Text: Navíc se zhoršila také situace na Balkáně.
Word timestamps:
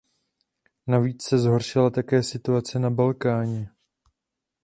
Navíc 0.87 1.23
se 1.23 1.37
zhoršila 1.37 1.89
také 1.89 2.23
situace 2.23 2.79
na 2.79 2.89
Balkáně. 2.89 3.69